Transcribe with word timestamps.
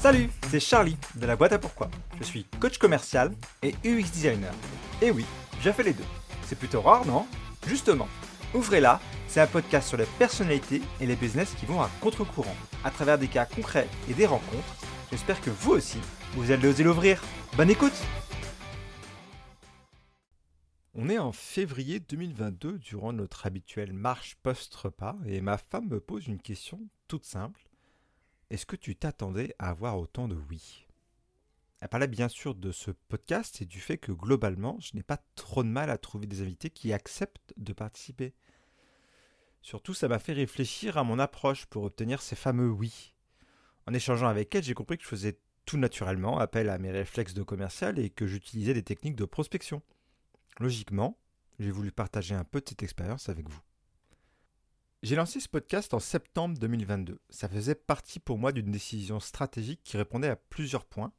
Salut, 0.00 0.30
c'est 0.48 0.60
Charlie 0.60 0.96
de 1.16 1.26
la 1.26 1.36
boîte 1.36 1.52
à 1.52 1.58
pourquoi. 1.58 1.90
Je 2.18 2.24
suis 2.24 2.44
coach 2.58 2.78
commercial 2.78 3.32
et 3.62 3.74
UX 3.84 4.10
designer. 4.10 4.54
Et 5.02 5.10
oui, 5.10 5.26
j'ai 5.60 5.74
fait 5.74 5.82
les 5.82 5.92
deux. 5.92 6.06
C'est 6.44 6.58
plutôt 6.58 6.80
rare, 6.80 7.04
non? 7.04 7.26
Justement, 7.66 8.08
Ouvrez-la, 8.54 8.98
c'est 9.28 9.42
un 9.42 9.46
podcast 9.46 9.88
sur 9.88 9.98
les 9.98 10.06
personnalités 10.18 10.80
et 11.00 11.06
les 11.06 11.16
business 11.16 11.54
qui 11.54 11.66
vont 11.66 11.82
à 11.82 11.90
contre-courant, 12.00 12.56
à 12.82 12.90
travers 12.90 13.18
des 13.18 13.28
cas 13.28 13.44
concrets 13.44 13.86
et 14.08 14.14
des 14.14 14.24
rencontres. 14.24 14.74
J'espère 15.10 15.40
que 15.42 15.50
vous 15.50 15.72
aussi, 15.72 15.98
vous 16.32 16.50
allez 16.50 16.66
oser 16.66 16.82
l'ouvrir. 16.82 17.22
Bonne 17.58 17.70
écoute 17.70 17.92
On 20.94 21.10
est 21.10 21.18
en 21.18 21.30
février 21.30 22.00
2022 22.00 22.78
durant 22.78 23.12
notre 23.12 23.46
habituelle 23.46 23.92
marche 23.92 24.36
post-repas 24.42 25.16
et 25.26 25.42
ma 25.42 25.58
femme 25.58 25.88
me 25.88 26.00
pose 26.00 26.26
une 26.26 26.40
question 26.40 26.80
toute 27.06 27.26
simple. 27.26 27.60
Est-ce 28.50 28.66
que 28.66 28.74
tu 28.74 28.96
t'attendais 28.96 29.54
à 29.60 29.70
avoir 29.70 29.96
autant 29.98 30.26
de 30.26 30.34
oui? 30.34 30.88
Elle 31.80 31.88
parlait 31.88 32.08
bien 32.08 32.28
sûr 32.28 32.56
de 32.56 32.72
ce 32.72 32.90
podcast 32.90 33.62
et 33.62 33.64
du 33.64 33.80
fait 33.80 33.96
que 33.96 34.10
globalement, 34.10 34.76
je 34.80 34.96
n'ai 34.96 35.04
pas 35.04 35.22
trop 35.36 35.62
de 35.62 35.68
mal 35.68 35.88
à 35.88 35.98
trouver 35.98 36.26
des 36.26 36.42
invités 36.42 36.68
qui 36.68 36.92
acceptent 36.92 37.54
de 37.56 37.72
participer. 37.72 38.34
Surtout, 39.62 39.94
ça 39.94 40.08
m'a 40.08 40.18
fait 40.18 40.32
réfléchir 40.32 40.98
à 40.98 41.04
mon 41.04 41.20
approche 41.20 41.66
pour 41.66 41.84
obtenir 41.84 42.22
ces 42.22 42.34
fameux 42.34 42.68
oui. 42.68 43.14
En 43.86 43.94
échangeant 43.94 44.28
avec 44.28 44.52
elle, 44.54 44.64
j'ai 44.64 44.74
compris 44.74 44.98
que 44.98 45.04
je 45.04 45.08
faisais 45.08 45.38
tout 45.64 45.78
naturellement 45.78 46.40
appel 46.40 46.68
à 46.70 46.78
mes 46.78 46.90
réflexes 46.90 47.34
de 47.34 47.44
commercial 47.44 48.00
et 48.00 48.10
que 48.10 48.26
j'utilisais 48.26 48.74
des 48.74 48.82
techniques 48.82 49.16
de 49.16 49.24
prospection. 49.26 49.80
Logiquement, 50.58 51.18
j'ai 51.60 51.70
voulu 51.70 51.92
partager 51.92 52.34
un 52.34 52.44
peu 52.44 52.60
de 52.60 52.68
cette 52.68 52.82
expérience 52.82 53.28
avec 53.28 53.48
vous. 53.48 53.60
J'ai 55.02 55.16
lancé 55.16 55.40
ce 55.40 55.48
podcast 55.48 55.94
en 55.94 55.98
septembre 55.98 56.58
2022. 56.58 57.22
Ça 57.30 57.48
faisait 57.48 57.74
partie 57.74 58.20
pour 58.20 58.36
moi 58.36 58.52
d'une 58.52 58.70
décision 58.70 59.18
stratégique 59.18 59.80
qui 59.82 59.96
répondait 59.96 60.28
à 60.28 60.36
plusieurs 60.36 60.84
points. 60.84 61.10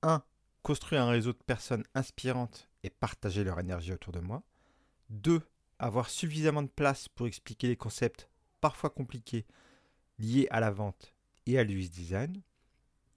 1. 0.00 0.24
Construire 0.62 1.02
un 1.02 1.10
réseau 1.10 1.34
de 1.34 1.42
personnes 1.46 1.84
inspirantes 1.94 2.70
et 2.82 2.88
partager 2.88 3.44
leur 3.44 3.60
énergie 3.60 3.92
autour 3.92 4.14
de 4.14 4.20
moi. 4.20 4.42
2. 5.10 5.42
Avoir 5.78 6.08
suffisamment 6.08 6.62
de 6.62 6.68
place 6.68 7.08
pour 7.08 7.26
expliquer 7.26 7.68
les 7.68 7.76
concepts 7.76 8.30
parfois 8.62 8.88
compliqués 8.88 9.44
liés 10.18 10.48
à 10.50 10.60
la 10.60 10.70
vente 10.70 11.14
et 11.44 11.58
à 11.58 11.64
l'UX 11.64 11.90
design. 11.90 12.40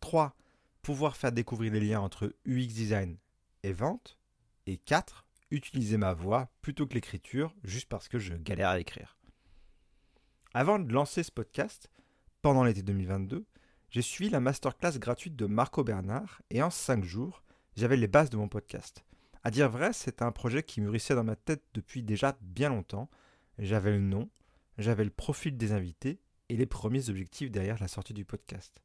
3. 0.02 0.36
Pouvoir 0.82 1.16
faire 1.16 1.32
découvrir 1.32 1.72
les 1.72 1.80
liens 1.80 2.02
entre 2.02 2.36
UX 2.46 2.68
design 2.74 3.18
et 3.64 3.72
vente. 3.72 4.18
Et 4.66 4.76
4. 4.76 5.26
Utiliser 5.50 5.96
ma 5.96 6.14
voix 6.14 6.52
plutôt 6.62 6.88
que 6.88 6.96
l'écriture 6.96 7.56
juste 7.64 7.88
parce 7.88 8.10
que 8.10 8.20
je 8.20 8.34
galère 8.34 8.68
à 8.68 8.82
écrire. 8.82 9.18
Avant 10.56 10.78
de 10.78 10.94
lancer 10.94 11.24
ce 11.24 11.32
podcast, 11.32 11.90
pendant 12.44 12.64
l'été 12.64 12.84
2022, 12.84 13.44
j'ai 13.90 14.02
suivi 14.04 14.30
la 14.30 14.40
masterclass 14.40 15.00
gratuite 15.00 15.36
de 15.36 15.48
Marco 15.48 15.84
Bernard 15.84 16.44
et 16.52 16.62
en 16.62 16.70
5 16.70 17.04
jours, 17.04 17.44
j'avais 17.76 17.98
les 17.98 18.08
bases 18.08 18.30
de 18.30 18.38
mon 18.38 18.48
podcast. 18.48 19.04
À 19.44 19.50
dire 19.50 19.68
vrai, 19.68 19.94
c'est 19.94 20.22
un 20.22 20.32
projet 20.32 20.62
qui 20.62 20.80
mûrissait 20.80 21.16
dans 21.16 21.24
ma 21.24 21.36
tête 21.36 21.64
depuis 21.74 22.04
déjà 22.04 22.38
bien 22.42 22.70
longtemps. 22.70 23.10
J'avais 23.58 23.90
le 23.90 24.00
nom, 24.00 24.30
j'avais 24.78 25.04
le 25.04 25.10
profil 25.10 25.58
des 25.58 25.72
invités 25.72 26.20
et 26.50 26.56
les 26.56 26.68
premiers 26.68 27.10
objectifs 27.10 27.50
derrière 27.50 27.80
la 27.80 27.88
sortie 27.88 28.14
du 28.14 28.24
podcast. 28.24 28.84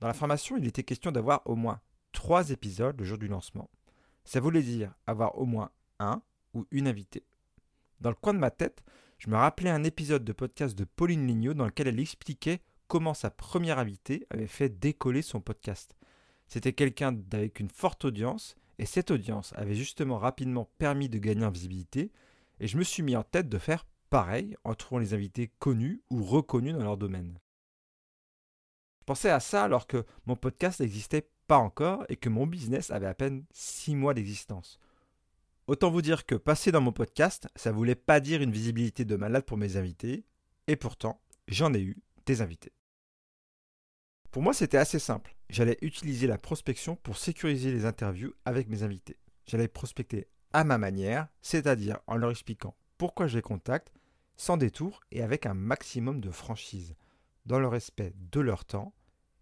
Dans 0.00 0.06
la 0.06 0.14
formation, 0.14 0.56
il 0.56 0.66
était 0.66 0.82
question 0.82 1.12
d'avoir 1.12 1.42
au 1.44 1.56
moins 1.56 1.82
3 2.12 2.52
épisodes 2.52 2.98
le 2.98 3.04
jour 3.04 3.18
du 3.18 3.28
lancement. 3.28 3.68
Ça 4.24 4.40
voulait 4.40 4.62
dire 4.62 4.94
avoir 5.06 5.36
au 5.36 5.44
moins 5.44 5.70
un 5.98 6.22
ou 6.54 6.66
une 6.70 6.88
invitée. 6.88 7.26
Dans 8.00 8.08
le 8.08 8.16
coin 8.16 8.32
de 8.32 8.38
ma 8.38 8.50
tête, 8.50 8.82
je 9.18 9.30
me 9.30 9.36
rappelais 9.36 9.70
un 9.70 9.84
épisode 9.84 10.24
de 10.24 10.32
podcast 10.32 10.76
de 10.76 10.84
Pauline 10.84 11.26
Lignot 11.26 11.54
dans 11.54 11.64
lequel 11.64 11.88
elle 11.88 12.00
expliquait 12.00 12.60
comment 12.86 13.14
sa 13.14 13.30
première 13.30 13.78
invitée 13.78 14.26
avait 14.30 14.46
fait 14.46 14.68
décoller 14.68 15.22
son 15.22 15.40
podcast. 15.40 15.96
C'était 16.48 16.74
quelqu'un 16.74 17.16
avec 17.32 17.58
une 17.58 17.70
forte 17.70 18.04
audience, 18.04 18.56
et 18.78 18.84
cette 18.84 19.10
audience 19.10 19.54
avait 19.56 19.74
justement 19.74 20.18
rapidement 20.18 20.70
permis 20.78 21.08
de 21.08 21.18
gagner 21.18 21.46
en 21.46 21.50
visibilité, 21.50 22.12
et 22.60 22.68
je 22.68 22.76
me 22.76 22.84
suis 22.84 23.02
mis 23.02 23.16
en 23.16 23.22
tête 23.22 23.48
de 23.48 23.58
faire 23.58 23.86
pareil 24.10 24.54
en 24.64 24.74
trouvant 24.74 25.00
les 25.00 25.14
invités 25.14 25.50
connus 25.58 26.02
ou 26.10 26.22
reconnus 26.22 26.74
dans 26.74 26.84
leur 26.84 26.98
domaine. 26.98 27.38
Je 29.00 29.04
pensais 29.06 29.30
à 29.30 29.40
ça 29.40 29.64
alors 29.64 29.86
que 29.86 30.04
mon 30.26 30.36
podcast 30.36 30.80
n'existait 30.80 31.30
pas 31.46 31.58
encore 31.58 32.04
et 32.08 32.16
que 32.16 32.28
mon 32.28 32.46
business 32.46 32.90
avait 32.90 33.06
à 33.06 33.14
peine 33.14 33.44
6 33.52 33.96
mois 33.96 34.14
d'existence. 34.14 34.78
Autant 35.66 35.90
vous 35.90 36.02
dire 36.02 36.26
que 36.26 36.36
passer 36.36 36.70
dans 36.70 36.80
mon 36.80 36.92
podcast, 36.92 37.48
ça 37.56 37.72
voulait 37.72 37.96
pas 37.96 38.20
dire 38.20 38.40
une 38.40 38.52
visibilité 38.52 39.04
de 39.04 39.16
malade 39.16 39.44
pour 39.44 39.56
mes 39.56 39.76
invités, 39.76 40.24
et 40.68 40.76
pourtant, 40.76 41.20
j'en 41.48 41.74
ai 41.74 41.80
eu 41.80 41.96
des 42.24 42.40
invités. 42.40 42.72
Pour 44.30 44.42
moi, 44.42 44.54
c'était 44.54 44.78
assez 44.78 45.00
simple. 45.00 45.36
J'allais 45.50 45.78
utiliser 45.82 46.28
la 46.28 46.38
prospection 46.38 46.94
pour 46.94 47.16
sécuriser 47.16 47.72
les 47.72 47.84
interviews 47.84 48.32
avec 48.44 48.68
mes 48.68 48.84
invités. 48.84 49.18
J'allais 49.44 49.66
prospecter 49.66 50.28
à 50.52 50.62
ma 50.62 50.78
manière, 50.78 51.26
c'est-à-dire 51.42 51.98
en 52.06 52.16
leur 52.16 52.30
expliquant 52.30 52.76
pourquoi 52.96 53.26
je 53.26 53.36
les 53.36 53.42
contacte, 53.42 53.92
sans 54.36 54.56
détour 54.56 55.00
et 55.10 55.22
avec 55.22 55.46
un 55.46 55.54
maximum 55.54 56.20
de 56.20 56.30
franchise, 56.30 56.94
dans 57.44 57.58
le 57.58 57.66
respect 57.66 58.12
de 58.30 58.40
leur 58.40 58.64
temps, 58.64 58.94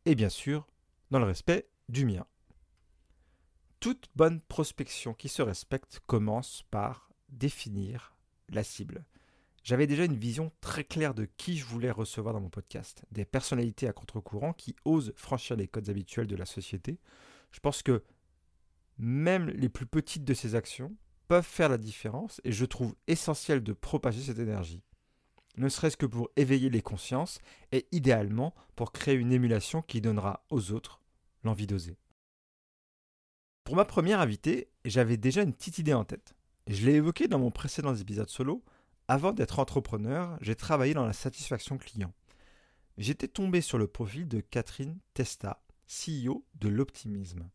et 0.06 0.15
bien 0.15 0.31
sûr, 0.31 0.67
dans 1.11 1.19
le 1.19 1.27
respect 1.27 1.69
du 1.91 2.06
mien. 2.06 2.27
Toute 3.84 4.09
bonne 4.17 4.41
prospection 4.41 5.12
qui 5.12 5.28
se 5.28 5.43
respecte 5.43 6.00
commence 6.06 6.65
par 6.71 7.11
définir 7.28 8.17
la 8.49 8.65
cible. 8.65 9.05
J'avais 9.62 9.87
déjà 9.87 10.06
une 10.06 10.17
vision 10.17 10.50
très 10.62 10.84
claire 10.84 11.12
de 11.12 11.27
qui 11.37 11.59
je 11.59 11.67
voulais 11.67 11.91
recevoir 11.91 12.33
dans 12.33 12.41
mon 12.41 12.49
podcast. 12.49 13.05
Des 13.11 13.27
personnalités 13.27 13.87
à 13.87 13.93
contre-courant 13.93 14.55
qui 14.55 14.75
osent 14.87 15.12
franchir 15.17 15.56
les 15.56 15.69
codes 15.69 15.91
habituels 15.91 16.28
de 16.28 16.34
la 16.34 16.47
société. 16.47 16.99
Je 17.50 17.61
pense 17.61 17.83
que 17.83 18.03
même 18.97 19.49
les 19.49 19.69
plus 19.69 19.84
petites 19.84 20.25
de 20.25 20.33
ces 20.33 20.55
actions 20.55 20.97
peuvent 21.28 21.44
faire 21.44 21.69
la 21.69 21.77
différence 21.77 22.41
et 22.43 22.53
je 22.53 22.65
trouve 22.65 22.97
essentiel 23.06 23.62
de 23.62 23.75
propager 23.75 24.23
cette 24.23 24.39
énergie. 24.39 24.83
Ne 25.59 25.69
serait-ce 25.69 25.99
que 25.99 26.06
pour 26.06 26.31
éveiller 26.37 26.71
les 26.71 26.81
consciences 26.81 27.39
et 27.71 27.87
idéalement 27.93 28.55
pour 28.77 28.93
créer 28.93 29.17
une 29.17 29.31
émulation 29.31 29.83
qui 29.83 30.00
donnera 30.00 30.43
aux 30.49 30.73
autres 30.73 31.03
l'envie 31.43 31.67
d'oser. 31.67 31.99
Pour 33.65 33.77
ma 33.77 33.87
première 33.87 34.21
invitée, 34.21 34.69
j'avais 34.85 35.17
déjà 35.17 35.43
une 35.43 35.55
petite 35.55 35.79
idée 35.79 35.95
en 35.95 36.05
tête. 36.05 36.35
Je 36.67 36.85
l'ai 36.85 36.97
évoqué 36.97 37.29
dans 37.29 37.39
mon 37.39 37.51
précédent 37.51 37.95
épisode 37.95 38.29
solo. 38.29 38.63
Avant 39.09 39.33
d'être 39.33 39.59
entrepreneur, 39.59 40.37
j'ai 40.43 40.55
travaillé 40.55 40.93
dans 40.93 41.07
la 41.07 41.15
satisfaction 41.15 41.79
client. 41.79 42.13
J'étais 42.99 43.27
tombé 43.27 43.63
sur 43.63 43.79
le 43.79 43.87
profil 43.87 44.29
de 44.29 44.41
Catherine 44.41 44.99
Testa, 45.15 45.63
CEO 45.89 46.45
de 46.57 46.69
l'optimisme. 46.69 47.49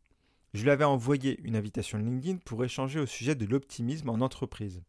Je 0.56 0.64
lui 0.64 0.72
avais 0.72 0.84
envoyé 0.84 1.40
une 1.44 1.56
invitation 1.56 2.00
LinkedIn 2.00 2.38
pour 2.38 2.64
échanger 2.66 3.00
au 3.00 3.06
sujet 3.06 3.36
de 3.36 3.46
l'optimisme 3.46 4.10
en 4.10 4.22
entreprise. 4.22 4.82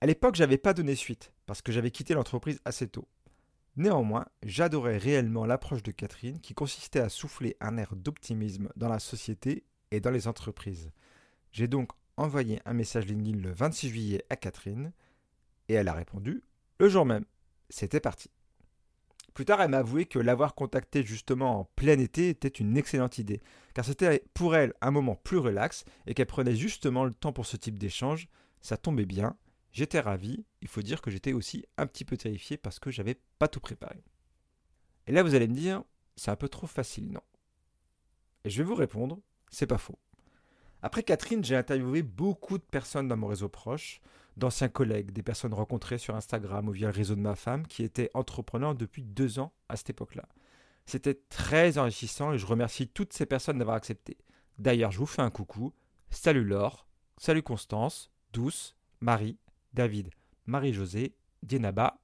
À 0.00 0.06
l'époque, 0.06 0.36
j'avais 0.36 0.56
pas 0.56 0.72
donné 0.72 0.94
suite 0.94 1.34
parce 1.44 1.60
que 1.60 1.70
j'avais 1.70 1.90
quitté 1.90 2.14
l'entreprise 2.14 2.60
assez 2.64 2.88
tôt. 2.88 3.08
Néanmoins, 3.76 4.24
j'adorais 4.42 4.96
réellement 4.96 5.44
l'approche 5.44 5.82
de 5.82 5.92
Catherine 5.92 6.40
qui 6.40 6.54
consistait 6.54 7.00
à 7.00 7.10
souffler 7.10 7.58
un 7.60 7.76
air 7.76 7.94
d'optimisme 7.94 8.70
dans 8.76 8.88
la 8.88 8.98
société 8.98 9.64
et 9.92 10.00
dans 10.00 10.10
les 10.10 10.26
entreprises. 10.26 10.90
J'ai 11.52 11.68
donc 11.68 11.92
envoyé 12.16 12.60
un 12.64 12.72
message 12.72 13.06
LinkedIn 13.06 13.38
le 13.38 13.52
26 13.52 13.88
juillet 13.88 14.24
à 14.30 14.36
Catherine 14.36 14.92
et 15.68 15.74
elle 15.74 15.88
a 15.88 15.92
répondu 15.92 16.42
le 16.78 16.88
jour 16.88 17.06
même. 17.06 17.24
C'était 17.70 18.00
parti. 18.00 18.30
Plus 19.34 19.44
tard, 19.44 19.62
elle 19.62 19.70
m'a 19.70 19.78
avoué 19.78 20.04
que 20.04 20.18
l'avoir 20.18 20.54
contacté 20.54 21.02
justement 21.04 21.60
en 21.60 21.64
plein 21.76 21.98
été 21.98 22.28
était 22.28 22.48
une 22.48 22.76
excellente 22.76 23.18
idée, 23.18 23.40
car 23.72 23.84
c'était 23.84 24.24
pour 24.34 24.56
elle 24.56 24.74
un 24.82 24.90
moment 24.90 25.14
plus 25.14 25.38
relax 25.38 25.84
et 26.06 26.12
qu'elle 26.12 26.26
prenait 26.26 26.56
justement 26.56 27.04
le 27.04 27.14
temps 27.14 27.32
pour 27.32 27.46
ce 27.46 27.56
type 27.56 27.78
d'échange. 27.78 28.28
Ça 28.60 28.76
tombait 28.76 29.06
bien, 29.06 29.36
j'étais 29.72 30.00
ravi, 30.00 30.44
il 30.60 30.68
faut 30.68 30.82
dire 30.82 31.00
que 31.00 31.10
j'étais 31.10 31.32
aussi 31.32 31.64
un 31.78 31.86
petit 31.86 32.04
peu 32.04 32.16
terrifié 32.16 32.58
parce 32.58 32.78
que 32.78 32.90
j'avais 32.90 33.18
pas 33.38 33.48
tout 33.48 33.60
préparé. 33.60 34.04
Et 35.06 35.12
là, 35.12 35.22
vous 35.22 35.34
allez 35.34 35.48
me 35.48 35.54
dire, 35.54 35.82
c'est 36.16 36.30
un 36.30 36.36
peu 36.36 36.48
trop 36.48 36.66
facile, 36.66 37.10
non? 37.10 37.22
Et 38.44 38.50
je 38.50 38.58
vais 38.58 38.68
vous 38.68 38.74
répondre, 38.74 39.18
c'est 39.52 39.68
pas 39.68 39.78
faux. 39.78 39.98
Après 40.82 41.04
Catherine, 41.04 41.44
j'ai 41.44 41.54
interviewé 41.54 42.02
beaucoup 42.02 42.58
de 42.58 42.64
personnes 42.64 43.06
dans 43.06 43.16
mon 43.16 43.28
réseau 43.28 43.48
proche, 43.48 44.00
d'anciens 44.36 44.68
collègues, 44.68 45.12
des 45.12 45.22
personnes 45.22 45.54
rencontrées 45.54 45.98
sur 45.98 46.16
Instagram 46.16 46.68
ou 46.68 46.72
via 46.72 46.88
le 46.88 46.94
réseau 46.94 47.14
de 47.14 47.20
ma 47.20 47.36
femme 47.36 47.66
qui 47.66 47.84
étaient 47.84 48.10
entrepreneurs 48.14 48.74
depuis 48.74 49.04
deux 49.04 49.38
ans 49.38 49.52
à 49.68 49.76
cette 49.76 49.90
époque-là. 49.90 50.26
C'était 50.86 51.20
très 51.28 51.78
enrichissant 51.78 52.32
et 52.32 52.38
je 52.38 52.46
remercie 52.46 52.88
toutes 52.88 53.12
ces 53.12 53.26
personnes 53.26 53.58
d'avoir 53.58 53.76
accepté. 53.76 54.18
D'ailleurs, 54.58 54.90
je 54.90 54.98
vous 54.98 55.06
fais 55.06 55.22
un 55.22 55.30
coucou. 55.30 55.72
Salut 56.10 56.44
Laure, 56.44 56.88
salut 57.18 57.42
Constance, 57.42 58.10
Douce, 58.32 58.74
Marie, 59.00 59.38
David, 59.74 60.10
Marie-Josée, 60.46 61.14
Dienaba 61.42 62.00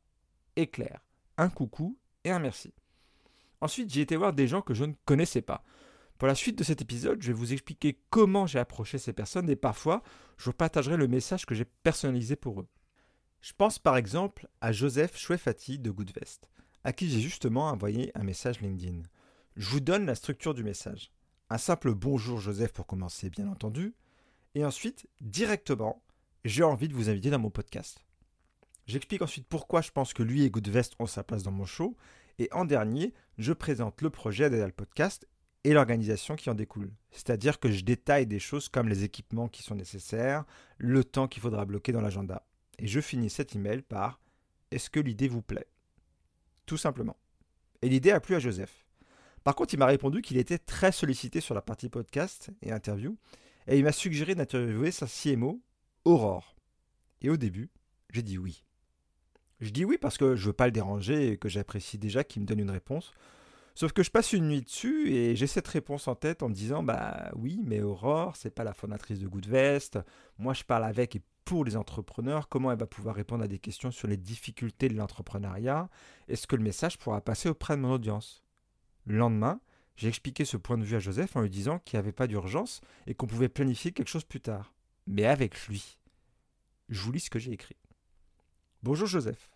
et 0.55 0.69
Claire. 0.69 1.00
Un 1.37 1.49
coucou 1.49 1.99
et 2.25 2.31
un 2.31 2.39
merci. 2.39 2.73
Ensuite, 3.61 3.93
j'ai 3.93 4.03
été 4.03 4.17
voir 4.17 4.33
des 4.33 4.47
gens 4.47 4.62
que 4.62 4.75
je 4.75 4.85
ne 4.85 4.95
connaissais 5.05 5.43
pas. 5.43 5.65
Pour 6.19 6.26
la 6.26 6.35
suite 6.35 6.59
de 6.59 6.65
cet 6.65 6.82
épisode, 6.82 7.23
je 7.23 7.29
vais 7.29 7.32
vous 7.32 7.53
expliquer 7.53 8.00
comment 8.11 8.44
j'ai 8.44 8.59
approché 8.59 8.99
ces 8.99 9.12
personnes 9.12 9.49
et 9.49 9.55
parfois, 9.55 10.03
je 10.37 10.47
vous 10.47 10.53
partagerai 10.53 10.97
le 10.97 11.06
message 11.06 11.47
que 11.47 11.55
j'ai 11.55 11.65
personnalisé 11.65 12.35
pour 12.35 12.61
eux. 12.61 12.69
Je 13.41 13.53
pense 13.56 13.79
par 13.79 13.97
exemple 13.97 14.49
à 14.61 14.73
Joseph 14.73 15.17
Chouefati 15.17 15.79
de 15.79 15.93
Goodvest, 15.93 16.50
à 16.82 16.93
qui 16.93 17.09
j'ai 17.09 17.20
justement 17.20 17.69
envoyé 17.69 18.11
un 18.17 18.25
message 18.25 18.61
LinkedIn. 18.61 19.03
Je 19.55 19.70
vous 19.70 19.79
donne 19.79 20.06
la 20.06 20.17
structure 20.17 20.55
du 20.55 20.65
message. 20.65 21.12
Un 21.50 21.59
simple 21.59 21.94
bonjour 21.94 22.41
Joseph 22.41 22.73
pour 22.73 22.88
commencer, 22.88 23.31
bien 23.31 23.47
entendu. 23.47 23.94
Et 24.56 24.64
ensuite, 24.64 25.06
directement, 25.21 26.03
j'ai 26.44 26.64
envie 26.64 26.88
de 26.88 26.94
vous 26.94 27.11
inviter 27.11 27.31
dans 27.31 27.38
mon 27.38 27.50
podcast. 27.50 28.05
J'explique 28.87 29.23
ensuite 29.23 29.47
pourquoi 29.47 29.82
je 29.82 29.93
pense 29.93 30.14
que 30.14 30.25
lui 30.25 30.43
et 30.43 30.50
Goodvest 30.50 30.94
ont 30.99 31.06
sa 31.06 31.23
place 31.23 31.44
dans 31.44 31.53
mon 31.53 31.64
show. 31.64 31.97
Et 32.41 32.49
en 32.53 32.64
dernier, 32.64 33.14
je 33.37 33.53
présente 33.53 34.03
le 34.03 34.11
projet 34.11 34.50
le 34.50 34.73
podcast 34.73 35.29
et 35.65 35.73
l'organisation 35.73 36.37
qui 36.37 36.51
en 36.51 36.55
découle. 36.55 36.93
C'est-à-dire 37.11 37.59
que 37.59 37.71
je 37.71 37.85
détaille 37.85 38.27
des 38.27 38.39
choses 38.39 38.69
comme 38.69 38.89
les 38.89 39.05
équipements 39.05 39.49
qui 39.49 39.63
sont 39.63 39.75
nécessaires, 39.75 40.45
le 40.79 41.05
temps 41.05 41.29
qu'il 41.29 41.43
faudra 41.43 41.65
bloquer 41.65 41.93
dans 41.93 42.01
l'agenda. 42.01 42.47
Et 42.79 42.87
je 42.87 43.01
finis 43.01 43.31
cet 43.31 43.57
email 43.57 43.83
par 43.83 44.21
Est-ce 44.71 44.91
que 44.91 45.01
l'idée 45.01 45.29
vous 45.29 45.43
plaît? 45.43 45.67
Tout 46.67 46.77
simplement. 46.77 47.17
Et 47.83 47.89
l'idée 47.89 48.11
a 48.11 48.21
plu 48.21 48.35
à 48.35 48.39
Joseph. 48.39 48.87
Par 49.45 49.55
contre, 49.55 49.75
il 49.75 49.79
m'a 49.79 49.87
répondu 49.87 50.21
qu'il 50.21 50.37
était 50.37 50.59
très 50.59 50.93
sollicité 50.93 51.41
sur 51.41 51.55
la 51.55 51.63
partie 51.63 51.89
podcast 51.89 52.51
et 52.61 52.73
interview, 52.73 53.17
et 53.67 53.79
il 53.79 53.85
m'a 53.85 53.93
suggéré 53.93 54.35
d'interviewer 54.35 54.91
sa 54.91 55.07
CMO, 55.07 55.63
Aurore. 56.05 56.57
Et 57.21 57.31
au 57.31 57.37
début, 57.37 57.71
j'ai 58.11 58.23
dit 58.23 58.39
oui. 58.39 58.65
Je 59.61 59.71
dis 59.71 59.85
oui 59.85 59.99
parce 59.99 60.19
que 60.19 60.37
je 60.37 60.47
veux 60.47 60.53
pas 60.53 60.67
le 60.67 60.73
déranger 60.73 61.33
et 61.33 61.37
que 61.37 61.49
j'apprécie 61.49 61.99
déjà 61.99 62.25
qu'il 62.25 62.43
me 62.43 62.47
donne 62.47 62.61
une 62.61 62.71
réponse. 62.71 63.13
Sauf 63.79 63.93
que 63.93 64.03
je 64.03 64.11
passe 64.11 64.33
une 64.33 64.49
nuit 64.49 64.63
dessus 64.63 65.09
et 65.13 65.37
j'ai 65.37 65.47
cette 65.47 65.69
réponse 65.69 66.09
en 66.09 66.17
tête 66.17 66.43
en 66.43 66.49
me 66.49 66.53
disant 66.53 66.83
bah 66.83 67.31
oui, 67.37 67.61
mais 67.65 67.81
Aurore, 67.81 68.35
c'est 68.35 68.51
pas 68.51 68.65
la 68.65 68.75
fondatrice 68.75 69.21
de 69.21 69.29
Goodvest. 69.29 70.01
Moi, 70.37 70.53
je 70.53 70.65
parle 70.65 70.83
avec 70.83 71.15
et 71.15 71.23
pour 71.45 71.65
les 71.65 71.77
entrepreneurs. 71.77 72.49
Comment 72.49 72.73
elle 72.73 72.79
va 72.81 72.89
pouvoir 72.89 73.15
répondre 73.15 73.45
à 73.45 73.47
des 73.47 73.61
questions 73.61 73.93
sur 73.93 74.09
les 74.09 74.17
difficultés 74.17 74.89
de 74.89 74.97
l'entrepreneuriat? 74.97 75.89
Est-ce 76.27 76.49
que 76.49 76.57
le 76.57 76.65
message 76.65 76.99
pourra 76.99 77.21
passer 77.21 77.49
auprès 77.49 77.77
de 77.77 77.83
mon 77.83 77.93
audience? 77.93 78.43
Le 79.07 79.17
lendemain, 79.17 79.61
j'ai 79.95 80.09
expliqué 80.09 80.45
ce 80.45 80.57
point 80.57 80.77
de 80.77 80.83
vue 80.83 80.97
à 80.97 80.99
Joseph 80.99 81.37
en 81.37 81.43
lui 81.43 81.51
disant 81.51 81.79
qu'il 81.79 81.99
n'y 81.99 82.01
avait 82.01 82.11
pas 82.11 82.27
d'urgence 82.27 82.81
et 83.07 83.15
qu'on 83.15 83.29
pouvait 83.29 83.49
planifier 83.49 83.93
quelque 83.93 84.09
chose 84.09 84.25
plus 84.25 84.41
tard. 84.41 84.75
Mais 85.07 85.25
avec 85.25 85.69
lui. 85.69 86.01
Je 86.89 87.01
vous 87.01 87.13
lis 87.13 87.21
ce 87.21 87.31
que 87.31 87.39
j'ai 87.39 87.53
écrit. 87.53 87.77
Bonjour 88.83 89.07
Joseph. 89.07 89.53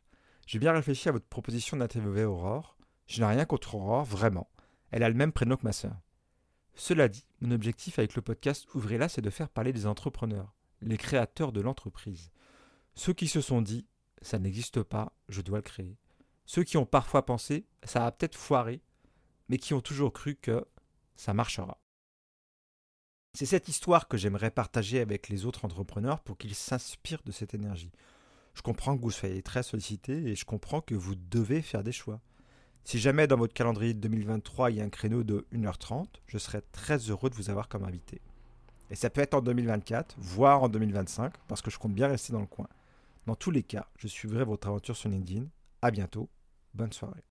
J'ai 0.46 0.60
bien 0.60 0.70
réfléchi 0.70 1.08
à 1.08 1.12
votre 1.12 1.26
proposition 1.26 1.76
d'interviewer 1.76 2.22
Aurore. 2.22 2.76
Je 3.12 3.20
n'ai 3.20 3.26
rien 3.26 3.44
contre 3.44 3.74
Aurore, 3.74 4.06
vraiment. 4.06 4.48
Elle 4.90 5.02
a 5.02 5.08
le 5.10 5.14
même 5.14 5.32
prénom 5.32 5.58
que 5.58 5.64
ma 5.64 5.74
sœur. 5.74 6.00
Cela 6.74 7.08
dit, 7.08 7.26
mon 7.42 7.50
objectif 7.50 7.98
avec 7.98 8.14
le 8.14 8.22
podcast 8.22 8.66
Ouvrez-la, 8.74 9.10
c'est 9.10 9.20
de 9.20 9.28
faire 9.28 9.50
parler 9.50 9.74
des 9.74 9.86
entrepreneurs, 9.86 10.54
les 10.80 10.96
créateurs 10.96 11.52
de 11.52 11.60
l'entreprise. 11.60 12.30
Ceux 12.94 13.12
qui 13.12 13.28
se 13.28 13.42
sont 13.42 13.60
dit, 13.60 13.86
ça 14.22 14.38
n'existe 14.38 14.82
pas, 14.82 15.12
je 15.28 15.42
dois 15.42 15.58
le 15.58 15.62
créer. 15.62 15.98
Ceux 16.46 16.64
qui 16.64 16.78
ont 16.78 16.86
parfois 16.86 17.26
pensé, 17.26 17.66
ça 17.84 18.06
a 18.06 18.12
peut-être 18.12 18.34
foiré, 18.34 18.80
mais 19.50 19.58
qui 19.58 19.74
ont 19.74 19.82
toujours 19.82 20.14
cru 20.14 20.34
que 20.34 20.64
ça 21.14 21.34
marchera. 21.34 21.82
C'est 23.34 23.44
cette 23.44 23.68
histoire 23.68 24.08
que 24.08 24.16
j'aimerais 24.16 24.50
partager 24.50 25.00
avec 25.00 25.28
les 25.28 25.44
autres 25.44 25.66
entrepreneurs 25.66 26.20
pour 26.20 26.38
qu'ils 26.38 26.54
s'inspirent 26.54 27.22
de 27.26 27.32
cette 27.32 27.52
énergie. 27.52 27.92
Je 28.54 28.62
comprends 28.62 28.96
que 28.96 29.02
vous 29.02 29.10
soyez 29.10 29.42
très 29.42 29.62
sollicité 29.62 30.14
et 30.14 30.34
je 30.34 30.46
comprends 30.46 30.80
que 30.80 30.94
vous 30.94 31.14
devez 31.14 31.60
faire 31.60 31.82
des 31.82 31.92
choix. 31.92 32.22
Si 32.84 32.98
jamais 32.98 33.26
dans 33.26 33.36
votre 33.36 33.54
calendrier 33.54 33.94
de 33.94 34.00
2023 34.00 34.70
il 34.70 34.78
y 34.78 34.80
a 34.80 34.84
un 34.84 34.88
créneau 34.88 35.22
de 35.22 35.46
1h30, 35.52 36.06
je 36.26 36.38
serais 36.38 36.62
très 36.72 36.98
heureux 36.98 37.30
de 37.30 37.34
vous 37.34 37.50
avoir 37.50 37.68
comme 37.68 37.84
invité. 37.84 38.20
Et 38.90 38.94
ça 38.94 39.08
peut 39.08 39.20
être 39.20 39.34
en 39.34 39.40
2024, 39.40 40.16
voire 40.18 40.62
en 40.62 40.68
2025, 40.68 41.32
parce 41.48 41.62
que 41.62 41.70
je 41.70 41.78
compte 41.78 41.94
bien 41.94 42.08
rester 42.08 42.32
dans 42.32 42.40
le 42.40 42.46
coin. 42.46 42.68
Dans 43.26 43.36
tous 43.36 43.50
les 43.50 43.62
cas, 43.62 43.88
je 43.96 44.08
suivrai 44.08 44.44
votre 44.44 44.68
aventure 44.68 44.96
sur 44.96 45.08
LinkedIn. 45.08 45.46
À 45.80 45.90
bientôt. 45.90 46.28
Bonne 46.74 46.92
soirée. 46.92 47.24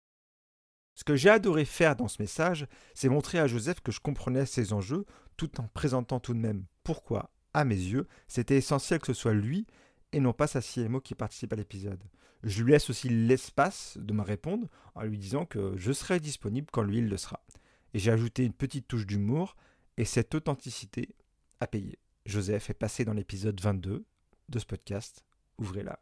Ce 0.95 1.03
que 1.03 1.15
j'ai 1.15 1.30
adoré 1.30 1.65
faire 1.65 1.95
dans 1.95 2.07
ce 2.07 2.21
message, 2.21 2.68
c'est 2.94 3.09
montrer 3.09 3.39
à 3.39 3.48
Joseph 3.48 3.81
que 3.81 3.92
je 3.92 4.00
comprenais 4.00 4.45
ses 4.45 4.74
enjeux, 4.74 5.06
tout 5.38 5.59
en 5.59 5.68
présentant 5.68 6.19
tout 6.19 6.33
de 6.33 6.39
même 6.39 6.65
pourquoi, 6.83 7.31
à 7.53 7.65
mes 7.65 7.75
yeux, 7.75 8.07
c'était 8.27 8.57
essentiel 8.57 9.00
que 9.00 9.07
ce 9.07 9.13
soit 9.13 9.33
lui 9.33 9.68
et 10.13 10.19
non 10.19 10.33
pas 10.33 10.48
sa 10.48 10.62
CMO 10.62 11.01
qui 11.01 11.15
participe 11.15 11.53
à 11.53 11.56
l'épisode. 11.56 12.03
Je 12.44 12.64
lui 12.64 12.72
laisse 12.72 12.90
aussi 12.90 13.10
l'espace 13.10 13.98
de 14.00 14.14
me 14.14 14.22
répondre 14.22 14.68
en 14.96 15.04
lui 15.04 15.18
disant 15.18 15.46
que 15.46 15.76
je 15.78 15.92
serai 15.92 16.20
disponible 16.20 16.68
quand 16.72 16.82
lui 16.82 16.98
il 16.98 17.08
le 17.08 17.18
sera. 17.18 17.46
Et 17.94 18.00
j'ai 18.00 18.12
ajouté 18.12 18.46
une 18.46 18.54
petite 18.54 18.88
touche 18.88 19.06
d'humour 19.06 19.56
et 19.98 20.06
cette 20.06 20.34
authenticité 20.34 21.16
a 21.60 21.68
payé. 21.68 22.00
Joseph 22.26 22.70
est 22.70 22.76
passé 22.76 23.06
dans 23.06 23.14
l'épisode 23.14 23.60
22 23.60 24.06
de 24.50 24.60
ce 24.60 24.66
podcast. 24.66 25.24
Ouvrez-la. 25.58 26.00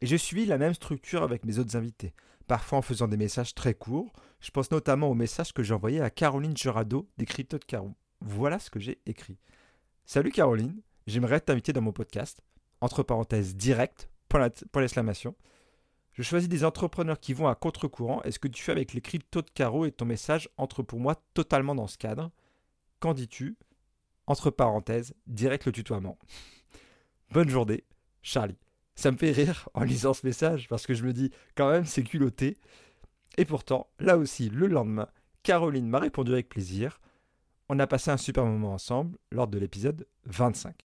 Et 0.00 0.06
je 0.06 0.16
suis 0.16 0.46
la 0.46 0.58
même 0.58 0.74
structure 0.74 1.22
avec 1.22 1.44
mes 1.44 1.58
autres 1.58 1.76
invités, 1.76 2.14
parfois 2.46 2.78
en 2.78 2.82
faisant 2.82 3.08
des 3.08 3.16
messages 3.16 3.54
très 3.54 3.74
courts. 3.74 4.12
Je 4.40 4.50
pense 4.50 4.70
notamment 4.70 5.10
au 5.10 5.14
message 5.14 5.52
que 5.52 5.62
j'ai 5.62 5.74
envoyé 5.74 6.00
à 6.00 6.10
Caroline 6.10 6.56
Gerardo 6.56 7.08
des 7.18 7.26
Crypto 7.26 7.58
de 7.58 7.64
Caron. 7.64 7.94
Voilà 8.20 8.58
ce 8.58 8.70
que 8.70 8.80
j'ai 8.80 9.00
écrit. 9.06 9.38
Salut 10.04 10.30
Caroline, 10.30 10.80
j'aimerais 11.06 11.40
t'inviter 11.40 11.72
dans 11.72 11.80
mon 11.80 11.92
podcast 11.92 12.40
entre 12.80 13.02
parenthèses, 13.02 13.56
direct, 13.56 14.08
pour 14.28 14.80
l'exclamation. 14.80 15.34
Je 16.12 16.22
choisis 16.22 16.48
des 16.48 16.64
entrepreneurs 16.64 17.20
qui 17.20 17.32
vont 17.32 17.46
à 17.46 17.54
contre-courant 17.54 18.22
et 18.24 18.32
ce 18.32 18.38
que 18.38 18.48
tu 18.48 18.62
fais 18.62 18.72
avec 18.72 18.92
les 18.92 19.00
cryptos 19.00 19.42
de 19.42 19.50
carreau 19.50 19.86
et 19.86 19.92
ton 19.92 20.04
message 20.04 20.48
entre 20.56 20.82
pour 20.82 20.98
moi 20.98 21.14
totalement 21.32 21.74
dans 21.74 21.86
ce 21.86 21.96
cadre? 21.96 22.30
Qu'en 22.98 23.14
dis-tu? 23.14 23.56
Entre 24.26 24.50
parenthèses, 24.50 25.14
direct 25.28 25.66
le 25.66 25.72
tutoiement. 25.72 26.18
Bonne 27.30 27.48
journée, 27.48 27.84
Charlie. 28.22 28.58
Ça 28.96 29.12
me 29.12 29.16
fait 29.16 29.30
rire 29.30 29.68
en 29.74 29.84
lisant 29.84 30.12
ce 30.12 30.26
message 30.26 30.66
parce 30.66 30.86
que 30.86 30.94
je 30.94 31.04
me 31.04 31.12
dis 31.12 31.30
quand 31.54 31.70
même 31.70 31.86
c'est 31.86 32.02
culotté. 32.02 32.56
Et 33.36 33.44
pourtant, 33.44 33.86
là 34.00 34.18
aussi, 34.18 34.48
le 34.48 34.66
lendemain, 34.66 35.08
Caroline 35.44 35.88
m'a 35.88 36.00
répondu 36.00 36.32
avec 36.32 36.48
plaisir. 36.48 37.00
On 37.68 37.78
a 37.78 37.86
passé 37.86 38.10
un 38.10 38.16
super 38.16 38.44
moment 38.44 38.72
ensemble 38.72 39.16
lors 39.30 39.46
de 39.46 39.58
l'épisode 39.58 40.04
25. 40.24 40.87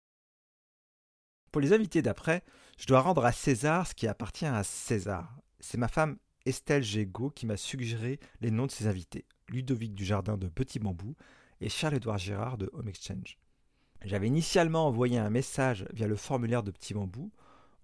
Pour 1.51 1.61
les 1.61 1.73
invités 1.73 2.01
d'après, 2.01 2.43
je 2.77 2.85
dois 2.85 3.01
rendre 3.01 3.25
à 3.25 3.31
César 3.31 3.87
ce 3.87 3.95
qui 3.95 4.07
appartient 4.07 4.45
à 4.45 4.63
César. 4.63 5.39
C'est 5.59 5.77
ma 5.77 5.87
femme 5.87 6.17
Estelle 6.45 6.83
Gégaud 6.83 7.31
qui 7.31 7.45
m'a 7.45 7.57
suggéré 7.57 8.19
les 8.41 8.51
noms 8.51 8.67
de 8.67 8.71
ses 8.71 8.87
invités. 8.87 9.25
Ludovic 9.49 9.95
Dujardin 9.95 10.37
de 10.37 10.47
Petit 10.47 10.79
Bambou 10.79 11.15
et 11.59 11.69
Charles-Édouard 11.69 12.19
Girard 12.19 12.57
de 12.57 12.69
Home 12.73 12.87
Exchange. 12.87 13.39
J'avais 14.05 14.27
initialement 14.27 14.87
envoyé 14.87 15.17
un 15.17 15.29
message 15.29 15.85
via 15.91 16.07
le 16.07 16.15
formulaire 16.15 16.63
de 16.63 16.71
Petit 16.71 16.93
Bambou 16.93 17.31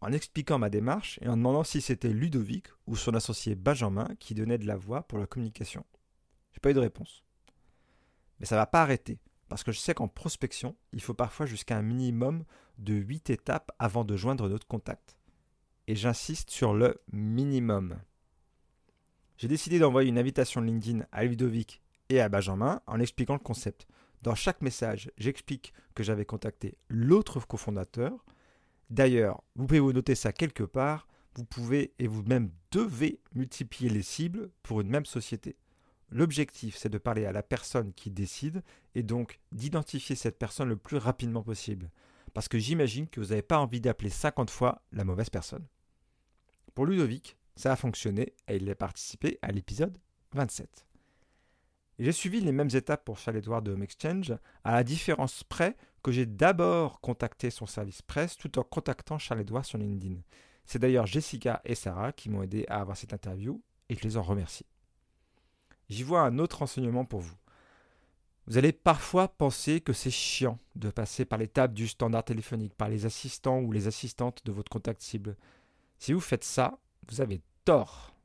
en 0.02 0.12
expliquant 0.14 0.60
ma 0.60 0.70
démarche 0.70 1.20
et 1.22 1.28
en 1.28 1.36
demandant 1.36 1.64
si 1.64 1.82
c'était 1.82 2.14
Ludovic 2.14 2.68
ou 2.86 2.96
son 2.96 3.16
associé 3.16 3.56
Benjamin 3.56 4.07
qui 4.19 4.36
donnait 4.36 4.60
de 4.60 4.68
la 4.68 4.78
voix 4.78 5.04
pour 5.04 5.18
la 5.18 5.26
communication. 5.26 5.84
J'ai 6.54 6.60
pas 6.60 6.69
eu 6.69 6.76
de 6.76 6.80
réponse. 6.80 7.24
Mais 8.40 8.45
ça 8.45 8.56
va 8.56 8.68
pas 8.68 8.84
arrêter. 8.84 9.19
Parce 9.49 9.64
que 9.64 9.71
je 9.71 9.80
sais 9.80 9.94
qu'en 9.94 10.07
prospection, 10.07 10.75
il 10.92 11.02
faut 11.02 11.14
parfois 11.14 11.45
jusqu'à 11.45 11.78
un 11.78 11.81
minimum 11.81 12.44
de 12.78 12.94
8 12.94 13.30
étapes 13.30 13.71
avant 13.80 14.04
de 14.04 14.16
joindre 14.16 14.49
notre 14.49 14.68
contact. 14.68 15.18
Et 15.87 15.95
j'insiste 15.95 16.49
sur 16.49 16.73
le 16.73 16.99
minimum. 17.11 17.99
J'ai 19.37 19.47
décidé 19.47 19.80
d'envoyer 19.80 20.09
une 20.09 20.18
invitation 20.18 20.61
LinkedIn 20.61 21.06
à 21.11 21.25
Ludovic 21.25 21.81
et 22.09 22.21
à 22.21 22.30
Benjamin 22.30 22.81
en 22.87 22.99
expliquant 22.99 23.33
le 23.33 23.40
concept. 23.40 23.87
Dans 24.21 24.35
chaque 24.35 24.61
message, 24.61 25.11
j'explique 25.18 25.73
que 25.94 26.04
j'avais 26.04 26.25
contacté 26.25 26.78
l'autre 26.90 27.40
cofondateur. 27.45 28.25
D'ailleurs, 28.90 29.44
vous 29.56 29.68
pouvez 29.68 29.80
vous 29.80 29.94
noter 29.94 30.16
ça 30.16 30.33
quelque 30.33 30.64
part, 30.64 31.07
vous 31.35 31.45
pouvez 31.45 31.94
et 31.99 32.07
vous-même 32.07 32.49
devez 32.71 33.19
multiplier 33.33 33.90
les 33.90 34.02
cibles 34.02 34.49
pour 34.64 34.81
une 34.81 34.90
même 34.90 35.06
société. 35.06 35.57
L'objectif, 36.12 36.78
c'est 36.78 36.90
de 36.90 36.97
parler 36.97 37.26
à 37.26 37.31
la 37.31 37.44
personne 37.44 37.94
qui 37.94 38.12
décide 38.12 38.64
et 38.94 39.04
donc 39.04 39.40
d'identifier 39.52 40.16
cette 40.16 40.38
personne 40.38 40.69
le 40.69 40.78
plus 40.78 40.97
rapidement 40.97 41.44
possible. 41.44 41.90
Parce 42.33 42.47
que 42.47 42.59
j'imagine 42.59 43.07
que 43.07 43.19
vous 43.19 43.28
n'avez 43.28 43.42
pas 43.42 43.59
envie 43.59 43.81
d'appeler 43.81 44.09
50 44.09 44.50
fois 44.50 44.81
la 44.92 45.04
mauvaise 45.04 45.30
personne. 45.30 45.66
Pour 46.74 46.85
Ludovic, 46.85 47.38
ça 47.56 47.71
a 47.71 47.76
fonctionné 47.76 48.33
et 48.47 48.57
il 48.57 48.69
a 48.69 48.76
participé 48.76 49.40
à 49.42 49.52
l'épisode 49.52 49.97
27. 50.33 50.85
J'ai 51.97 52.12
suivi 52.12 52.42
les 52.42 52.52
mêmes 52.52 52.69
étapes 52.74 53.06
pour 53.06 53.18
Charles-Édouard 53.18 53.62
de 53.62 53.71
Home 53.71 53.83
Exchange, 53.83 54.33
à 54.66 54.74
la 54.74 54.83
différence 54.83 55.45
près 55.45 55.78
que 56.04 56.12
j'ai 56.12 56.26
d'abord 56.26 57.00
contacté 57.00 57.50
son 57.50 57.66
service 57.66 58.02
presse 58.02 58.38
tout 58.38 58.59
en 58.59 58.64
contactant 58.64 59.18
Charles-Édouard 59.18 59.66
sur 59.66 59.78
LinkedIn. 59.78 60.19
C'est 60.66 60.80
d'ailleurs 60.80 61.07
Jessica 61.07 61.62
et 61.64 61.76
Sarah 61.76 62.12
qui 62.12 62.30
m'ont 62.30 62.44
aidé 62.44 62.66
à 62.68 62.81
avoir 62.81 62.97
cette 62.97 63.14
interview 63.14 63.62
et 63.88 63.95
je 63.95 64.02
les 64.02 64.18
en 64.18 64.24
remercie 64.24 64.66
j'y 65.89 66.04
vois 66.04 66.21
un 66.21 66.39
autre 66.39 66.61
enseignement 66.61 67.06
pour 67.06 67.21
vous. 67.21 67.35
Vous 68.47 68.57
allez 68.57 68.71
parfois 68.71 69.27
penser 69.27 69.81
que 69.81 69.94
c'est 69.94 70.11
chiant 70.11 70.59
de 70.75 70.92
passer 70.92 71.25
par 71.25 71.39
l'étape 71.39 71.73
du 71.73 71.87
standard 71.87 72.23
téléphonique, 72.23 72.75
par 72.75 72.89
les 72.89 73.07
assistants 73.07 73.59
ou 73.59 73.71
les 73.71 73.87
assistantes 73.87 74.45
de 74.45 74.51
votre 74.51 74.69
contact 74.69 75.01
cible. 75.01 75.35
Si 75.97 76.13
vous 76.13 76.19
faites 76.19 76.44
ça, 76.44 76.77
vous 77.09 77.21
avez 77.21 77.42
tort. 77.63 78.15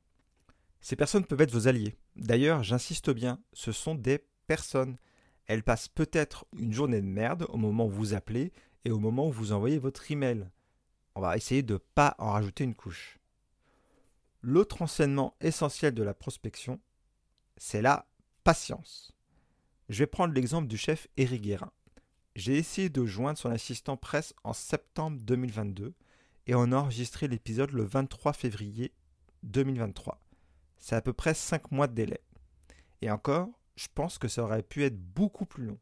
Ces 0.82 0.96
personnes 0.96 1.24
peuvent 1.24 1.40
être 1.40 1.52
vos 1.52 1.68
alliés. 1.68 1.96
D'ailleurs, 2.16 2.62
j'insiste 2.62 3.10
bien, 3.10 3.40
ce 3.54 3.72
sont 3.72 3.94
des 3.94 4.24
personnes. 4.46 4.98
Elles 5.46 5.62
passent 5.62 5.88
peut-être 5.88 6.44
une 6.58 6.72
journée 6.72 7.00
de 7.00 7.06
merde 7.06 7.46
au 7.48 7.56
moment 7.56 7.86
où 7.86 7.90
vous 7.90 8.12
appelez 8.12 8.52
et 8.84 8.90
au 8.90 8.98
moment 8.98 9.28
où 9.28 9.32
vous 9.32 9.52
envoyez 9.52 9.78
votre 9.78 10.10
email. 10.10 10.48
On 11.14 11.22
va 11.22 11.36
essayer 11.36 11.62
de 11.62 11.74
ne 11.74 11.78
pas 11.78 12.14
en 12.18 12.32
rajouter 12.32 12.64
une 12.64 12.74
couche. 12.74 13.18
L'autre 14.42 14.82
enseignement 14.82 15.34
essentiel 15.40 15.94
de 15.94 16.02
la 16.02 16.14
prospection, 16.14 16.80
c'est 17.60 17.82
la 17.82 18.06
patience. 18.42 19.12
Je 19.90 19.98
vais 19.98 20.06
prendre 20.06 20.32
l'exemple 20.32 20.66
du 20.66 20.78
chef 20.78 21.08
Éric 21.18 21.42
Guérin. 21.42 21.70
J'ai 22.34 22.56
essayé 22.56 22.88
de 22.88 23.04
joindre 23.04 23.38
son 23.38 23.50
assistant 23.50 23.98
presse 23.98 24.32
en 24.44 24.54
septembre 24.54 25.18
2022 25.20 25.94
et 26.46 26.54
on 26.54 26.72
a 26.72 26.76
enregistré 26.76 27.28
l'épisode 27.28 27.70
le 27.72 27.84
23 27.84 28.32
février 28.32 28.94
2023. 29.42 30.18
C'est 30.78 30.96
à 30.96 31.02
peu 31.02 31.12
près 31.12 31.34
5 31.34 31.70
mois 31.70 31.86
de 31.86 31.92
délai. 31.92 32.22
Et 33.02 33.10
encore, 33.10 33.50
je 33.76 33.88
pense 33.94 34.16
que 34.16 34.26
ça 34.26 34.42
aurait 34.42 34.62
pu 34.62 34.82
être 34.84 34.98
beaucoup 34.98 35.44
plus 35.44 35.66
long. 35.66 35.78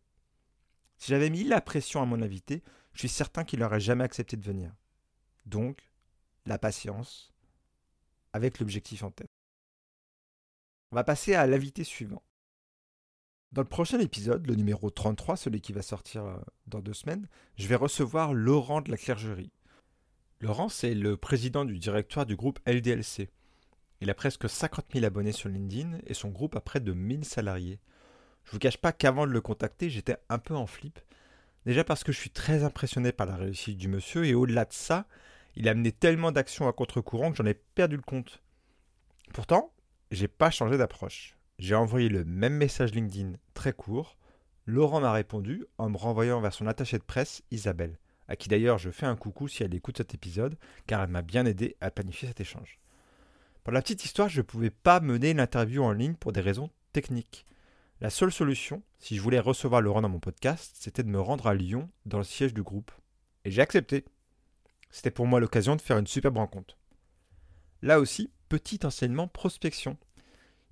Si 0.97 1.13
j'avais 1.13 1.31
mis 1.31 1.45
la 1.45 1.61
pression 1.61 2.03
à 2.03 2.07
mon 2.07 2.23
invité, 2.23 2.65
je 2.93 2.99
suis 2.99 3.09
certain 3.09 3.45
qu'il 3.45 3.61
n'aurait 3.61 3.79
jamais 3.79 4.05
accepté 4.05 4.37
de 4.37 4.45
venir. 4.45 4.75
Donc, 5.47 5.93
la 6.45 6.59
patience, 6.59 7.33
avec 8.33 8.59
l'objectif 8.59 9.05
en 9.05 9.13
tête. 9.13 9.28
On 10.91 10.97
va 10.97 11.05
passer 11.05 11.35
à 11.35 11.47
l'invité 11.47 11.85
suivant. 11.85 12.23
Dans 13.53 13.63
le 13.63 13.69
prochain 13.69 13.99
épisode, 13.99 14.47
le 14.47 14.55
numéro 14.55 14.91
33, 14.91 15.37
celui 15.37 15.61
qui 15.61 15.73
va 15.73 15.83
sortir 15.83 16.25
euh, 16.25 16.37
dans 16.67 16.81
deux 16.81 16.95
semaines, 16.95 17.29
je 17.57 17.69
vais 17.69 17.75
recevoir 17.75 18.33
Laurent 18.33 18.81
de 18.81 18.91
la 18.91 18.97
Clergerie. 18.97 19.53
Laurent, 20.41 20.69
c'est 20.69 20.95
le 20.95 21.17
président 21.17 21.65
du 21.65 21.79
directoire 21.79 22.25
du 22.25 22.37
groupe 22.37 22.59
LDLC. 22.67 23.29
Il 24.01 24.11
a 24.11 24.15
presque 24.15 24.49
50 24.49 24.87
000 24.93 25.05
abonnés 25.05 25.33
sur 25.33 25.49
LinkedIn 25.49 25.99
et 26.07 26.15
son 26.15 26.31
groupe 26.31 26.57
a 26.57 26.61
près 26.61 26.81
de 26.81 26.93
1000 26.93 27.25
salariés. 27.25 27.81
Je 28.45 28.53
vous 28.53 28.59
cache 28.59 28.79
pas 28.79 28.93
qu'avant 28.93 29.27
de 29.27 29.33
le 29.33 29.41
contacter, 29.41 29.91
j'étais 29.91 30.17
un 30.29 30.39
peu 30.39 30.55
en 30.55 30.67
flip. 30.67 31.01
Déjà 31.67 31.85
parce 31.85 32.05
que 32.05 32.13
je 32.13 32.19
suis 32.19 32.31
très 32.31 32.65
impressionné 32.65 33.13
par 33.13 33.27
la 33.27 33.37
réussite 33.37 33.77
du 33.77 33.89
monsieur 33.89 34.25
et 34.25 34.35
au-delà 34.35 34.65
de 34.65 34.73
ça, 34.73 35.07
il 35.55 35.69
a 35.69 35.73
amené 35.73 35.93
tellement 35.93 36.33
d'actions 36.33 36.69
à 36.69 36.73
contre-courant 36.73 37.31
que 37.31 37.37
j'en 37.37 37.47
ai 37.47 37.55
perdu 37.55 37.97
le 37.97 38.03
compte. 38.03 38.43
Pourtant, 39.35 39.73
j'ai 40.11 40.29
pas 40.29 40.51
changé 40.51 40.79
d'approche. 40.79 41.37
J'ai 41.59 41.75
envoyé 41.75 42.09
le 42.09 42.25
même 42.25 42.55
message 42.55 42.93
LinkedIn 42.93 43.33
très 43.55 43.73
court. 43.73 44.17
Laurent 44.67 45.01
m'a 45.01 45.13
répondu 45.13 45.65
en 45.77 45.91
me 45.91 45.97
renvoyant 45.97 46.41
vers 46.41 46.53
son 46.53 46.67
attaché 46.67 46.99
de 46.99 47.03
presse, 47.03 47.43
Isabelle, 47.51 47.99
à 48.29 48.37
qui 48.37 48.49
d'ailleurs 48.49 48.79
je 48.79 48.91
fais 48.91 49.07
un 49.07 49.17
coucou 49.17 49.49
si 49.49 49.63
elle 49.63 49.75
écoute 49.75 49.99
cet 49.99 50.15
épisode, 50.15 50.57
car 50.87 51.03
elle 51.03 51.11
m'a 51.11 51.23
bien 51.23 51.47
aidé 51.47 51.77
à 51.81 51.91
planifier 51.91 52.29
cet 52.29 52.41
échange. 52.41 52.79
Pour 53.65 53.73
la 53.73 53.83
petite 53.83 54.05
histoire, 54.05 54.29
je 54.29 54.39
ne 54.39 54.47
pouvais 54.47 54.71
pas 54.71 55.01
mener 55.01 55.35
l'interview 55.35 55.83
en 55.83 55.93
ligne 55.93 56.15
pour 56.15 56.33
des 56.33 56.41
raisons 56.41 56.71
techniques. 56.93 57.45
La 58.01 58.11
seule 58.11 58.33
solution, 58.33 58.83
si 58.99 59.17
je 59.17 59.21
voulais 59.21 59.41
recevoir 59.41 59.83
Laurent 59.83 60.03
dans 60.03 60.09
mon 60.09 60.21
podcast, 60.21 60.77
c'était 60.79 61.03
de 61.03 61.11
me 61.11 61.21
rendre 61.21 61.49
à 61.49 61.55
Lyon, 61.55 61.91
dans 62.07 62.19
le 62.19 62.25
siège 62.25 62.55
du 62.55 62.63
groupe. 62.63 62.93
Et 63.45 63.51
j'ai 63.51 63.61
accepté. 63.61 64.05
C'était 64.91 65.11
pour 65.11 65.27
moi 65.27 65.41
l'occasion 65.41 65.77
de 65.77 65.83
faire 65.83 65.99
une 65.99 66.07
superbe 66.07 66.37
rencontre. 66.37 66.78
Là 67.83 68.01
aussi, 68.01 68.31
petit 68.49 68.81
enseignement 68.85 69.29
prospection. 69.29 69.97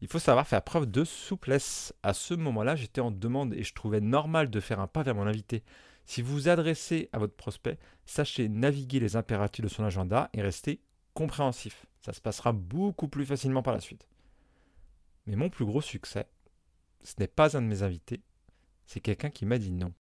Il 0.01 0.09
faut 0.09 0.19
savoir 0.19 0.47
faire 0.47 0.63
preuve 0.63 0.87
de 0.87 1.05
souplesse. 1.05 1.95
À 2.03 2.13
ce 2.13 2.35
moment-là, 2.35 2.77
j'étais 2.77 3.01
en 3.01 3.11
demande 3.11 3.55
et 3.55 3.63
je 3.63 3.75
trouvais 3.75 4.01
normal 4.01 4.51
de 4.51 4.61
faire 4.61 4.81
un 4.81 4.87
pas 4.87 5.03
vers 5.03 5.15
mon 5.15 5.27
invité. 5.27 5.63
Si 6.05 6.23
vous 6.23 6.33
vous 6.35 6.49
adressez 6.49 7.09
à 7.13 7.19
votre 7.19 7.35
prospect, 7.35 7.79
sachez 8.05 8.49
naviguer 8.49 9.01
les 9.01 9.17
impératifs 9.17 9.65
de 9.65 9.69
son 9.69 9.85
agenda 9.85 10.31
et 10.33 10.43
rester 10.43 10.81
compréhensif. 11.15 11.87
Ça 12.01 12.13
se 12.13 12.21
passera 12.21 12.53
beaucoup 12.53 13.09
plus 13.09 13.27
facilement 13.27 13.63
par 13.63 13.75
la 13.75 13.81
suite. 13.81 14.07
Mais 15.27 15.35
mon 15.35 15.51
plus 15.51 15.65
gros 15.65 15.81
succès, 15.81 16.29
ce 17.03 17.15
n'est 17.19 17.27
pas 17.27 17.57
un 17.57 17.63
de 17.63 17.67
mes 17.67 17.83
invités, 17.83 18.21
c'est 18.85 19.01
quelqu'un 19.01 19.31
qui 19.31 19.47
m'a 19.47 19.59
dit 19.59 19.73
non. 19.73 19.93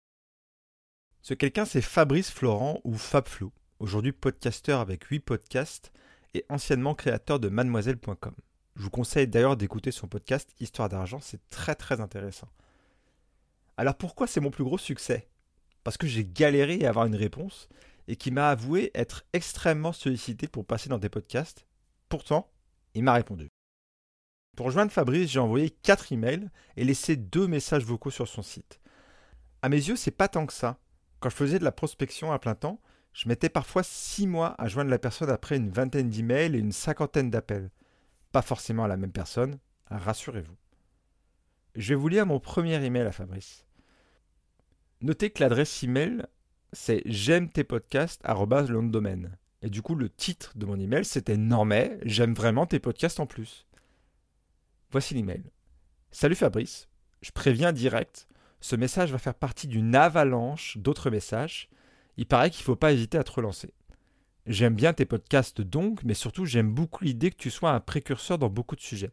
Ce 1.21 1.33
quelqu'un, 1.33 1.65
c'est 1.65 1.81
Fabrice 1.81 2.29
Florent 2.29 2.79
ou 2.83 2.95
FabFlou, 2.95 3.51
aujourd'hui 3.79 4.11
podcasteur 4.11 4.79
avec 4.79 5.05
8 5.05 5.21
podcasts 5.21 5.91
et 6.35 6.45
anciennement 6.49 6.95
créateur 6.95 7.39
de 7.39 7.47
mademoiselle.com. 7.47 8.35
Je 8.75 8.83
vous 8.83 8.89
conseille 8.89 9.27
d'ailleurs 9.27 9.55
d'écouter 9.55 9.91
son 9.91 10.07
podcast 10.07 10.53
Histoire 10.59 10.89
d'argent, 10.89 11.21
c'est 11.21 11.49
très 11.49 11.75
très 11.75 12.01
intéressant. 12.01 12.49
Alors 13.77 13.95
pourquoi 13.95 14.27
c'est 14.27 14.41
mon 14.41 14.51
plus 14.51 14.65
gros 14.65 14.77
succès? 14.77 15.29
Parce 15.85 15.97
que 15.97 16.07
j'ai 16.07 16.25
galéré 16.25 16.85
à 16.85 16.89
avoir 16.89 17.05
une 17.05 17.15
réponse 17.15 17.69
et 18.09 18.17
qui 18.17 18.31
m'a 18.31 18.49
avoué 18.49 18.91
être 18.93 19.23
extrêmement 19.31 19.93
sollicité 19.93 20.47
pour 20.47 20.65
passer 20.65 20.89
dans 20.89 20.97
des 20.97 21.09
podcasts. 21.09 21.65
Pourtant, 22.09 22.51
il 22.93 23.03
m'a 23.03 23.13
répondu. 23.13 23.47
Pour 24.57 24.65
rejoindre 24.65 24.91
Fabrice, 24.91 25.31
j'ai 25.31 25.39
envoyé 25.39 25.69
4 25.69 26.11
emails 26.11 26.49
et 26.75 26.83
laissé 26.83 27.15
2 27.15 27.47
messages 27.47 27.85
vocaux 27.85 28.11
sur 28.11 28.27
son 28.27 28.41
site. 28.41 28.79
À 29.61 29.69
mes 29.69 29.77
yeux, 29.77 29.95
c'est 29.95 30.11
pas 30.11 30.27
tant 30.27 30.45
que 30.45 30.53
ça. 30.53 30.79
Quand 31.21 31.29
je 31.29 31.35
faisais 31.35 31.59
de 31.59 31.63
la 31.63 31.71
prospection 31.71 32.31
à 32.31 32.39
plein 32.39 32.55
temps, 32.55 32.81
je 33.15 33.29
mettais 33.29 33.47
parfois 33.47 33.81
6 33.81 34.27
mois 34.27 34.55
à 34.57 34.67
joindre 34.67 34.89
la 34.89 34.99
personne 34.99 35.29
après 35.29 35.55
une 35.55 35.69
vingtaine 35.69 36.09
d'emails 36.09 36.53
et 36.53 36.59
une 36.59 36.73
cinquantaine 36.73 37.31
d'appels. 37.31 37.71
Pas 38.33 38.41
forcément 38.41 38.83
à 38.83 38.89
la 38.89 38.97
même 38.97 39.13
personne, 39.13 39.57
rassurez-vous. 39.89 40.57
Je 41.75 41.89
vais 41.93 41.95
vous 41.95 42.09
lire 42.09 42.25
mon 42.25 42.41
premier 42.41 42.83
email 42.83 43.03
à 43.03 43.13
Fabrice. 43.13 43.65
Notez 44.99 45.29
que 45.29 45.41
l'adresse 45.41 45.81
email, 45.81 46.25
c'est 46.73 47.03
j'aime 47.05 47.49
tes 47.49 47.63
podcasts. 47.63 48.21
Et 49.61 49.69
du 49.69 49.81
coup, 49.81 49.95
le 49.95 50.09
titre 50.09 50.51
de 50.57 50.65
mon 50.65 50.77
email, 50.77 51.05
c'était 51.05 51.37
Normais, 51.37 51.97
j'aime 52.03 52.33
vraiment 52.33 52.65
tes 52.65 52.79
podcasts 52.79 53.21
en 53.21 53.25
plus. 53.25 53.65
Voici 54.91 55.13
l'email. 55.13 55.43
Salut 56.11 56.35
Fabrice, 56.35 56.89
je 57.21 57.31
préviens 57.31 57.71
direct, 57.71 58.27
ce 58.59 58.75
message 58.75 59.13
va 59.13 59.19
faire 59.19 59.35
partie 59.35 59.67
d'une 59.67 59.95
avalanche 59.95 60.77
d'autres 60.77 61.09
messages. 61.09 61.69
Il 62.17 62.25
paraît 62.25 62.49
qu'il 62.49 62.61
ne 62.61 62.65
faut 62.65 62.75
pas 62.75 62.93
hésiter 62.93 63.17
à 63.17 63.23
te 63.23 63.31
relancer. 63.31 63.73
J'aime 64.45 64.75
bien 64.75 64.93
tes 64.93 65.05
podcasts 65.05 65.61
donc, 65.61 66.03
mais 66.03 66.13
surtout 66.13 66.45
j'aime 66.45 66.71
beaucoup 66.71 67.03
l'idée 67.03 67.31
que 67.31 67.37
tu 67.37 67.49
sois 67.49 67.71
un 67.71 67.79
précurseur 67.79 68.37
dans 68.37 68.49
beaucoup 68.49 68.75
de 68.75 68.81
sujets. 68.81 69.11